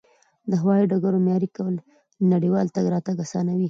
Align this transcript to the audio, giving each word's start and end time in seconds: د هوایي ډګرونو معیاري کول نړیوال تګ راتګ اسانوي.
د 0.49 0.51
هوایي 0.61 0.85
ډګرونو 0.91 1.23
معیاري 1.27 1.49
کول 1.57 1.75
نړیوال 2.33 2.67
تګ 2.75 2.85
راتګ 2.93 3.17
اسانوي. 3.25 3.59